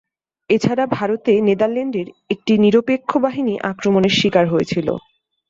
[0.49, 4.87] এছাড়া ভারতে নেদারল্যান্ডের একটি নিরপেক্ষ বাহিনী আক্রমণের শিকার হয়েছিল।